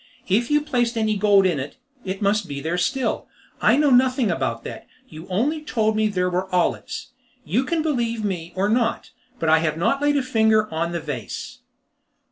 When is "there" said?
2.59-2.79, 6.07-6.27